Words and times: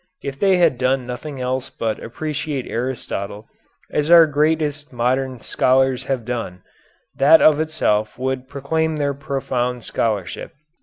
If 0.23 0.39
they 0.39 0.57
had 0.57 0.79
done 0.79 1.05
nothing 1.05 1.39
else 1.39 1.69
but 1.69 2.03
appreciate 2.03 2.65
Aristotle 2.67 3.47
as 3.91 4.09
our 4.09 4.25
greatest 4.25 4.91
modern 4.91 5.41
scholars 5.41 6.05
have 6.05 6.25
done, 6.25 6.63
that 7.13 7.39
of 7.39 7.59
itself 7.59 8.17
would 8.17 8.49
proclaim 8.49 8.95
their 8.95 9.13
profound 9.13 9.83
scholarship. 9.83 10.53